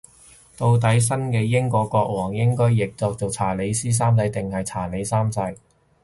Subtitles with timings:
[0.57, 5.39] 到底新嘅英國國王應該譯做查理斯三世定係查理三世